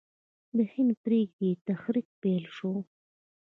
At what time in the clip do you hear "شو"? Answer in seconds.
2.55-2.73